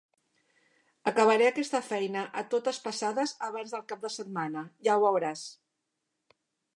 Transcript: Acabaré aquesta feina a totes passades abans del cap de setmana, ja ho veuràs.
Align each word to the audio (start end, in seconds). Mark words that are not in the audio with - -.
Acabaré 1.11 1.49
aquesta 1.49 1.81
feina 1.89 2.23
a 2.41 2.43
totes 2.53 2.79
passades 2.87 3.35
abans 3.49 3.75
del 3.75 3.83
cap 3.93 4.03
de 4.07 4.11
setmana, 4.15 4.67
ja 4.89 4.97
ho 4.97 5.05
veuràs. 5.05 5.45